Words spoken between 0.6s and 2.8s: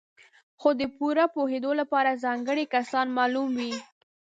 د پوره پوهېدو لپاره ځانګړي